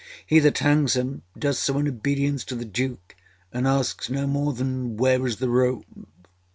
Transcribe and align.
He 0.25 0.39
that 0.39 0.57
hangs 0.57 0.95
him 0.95 1.21
does 1.37 1.59
so 1.59 1.77
in 1.77 1.87
obedience 1.87 2.43
to 2.45 2.55
the 2.55 2.65
Duke, 2.65 3.15
and 3.53 3.67
asks 3.67 4.09
no 4.09 4.25
more 4.25 4.51
than 4.51 4.97
âWhere 4.97 5.27
is 5.27 5.35
the 5.37 5.47
rope? 5.47 5.85